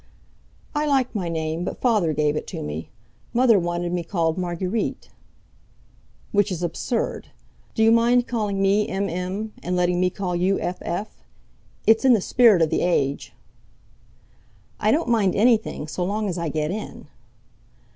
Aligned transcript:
"I 0.73 0.87
like 0.87 1.13
my 1.13 1.29
name, 1.29 1.63
but 1.63 1.79
Father 1.79 2.11
gave 2.11 2.35
it 2.35 2.51
me. 2.51 2.89
Mother 3.33 3.59
wanted 3.59 3.93
me 3.93 4.03
called 4.03 4.35
Marguerite." 4.35 5.11
"Which 6.31 6.51
is 6.51 6.63
absurd. 6.63 7.27
Do 7.75 7.83
you 7.83 7.91
mind 7.91 8.25
calling 8.25 8.59
me 8.63 8.87
M. 8.87 9.07
M. 9.07 9.53
and 9.61 9.75
letting 9.75 9.99
me 9.99 10.09
call 10.09 10.35
you 10.35 10.59
F. 10.59 10.79
F.? 10.81 11.21
It's 11.85 12.03
in 12.03 12.13
the 12.13 12.19
spirit 12.19 12.63
of 12.63 12.71
the 12.71 12.81
age." 12.81 13.33
"I 14.79 14.89
don't 14.89 15.07
mind 15.07 15.35
anything, 15.35 15.87
so 15.87 16.03
long 16.03 16.27
as 16.27 16.39
I 16.39 16.49
get 16.49 16.71
in." 16.71 17.07